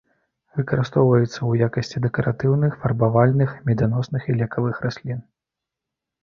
[0.59, 5.23] Выкарыстоўваюцца ў якасці дэкаратыўных, фарбавальных, меданосных і лекавых раслін.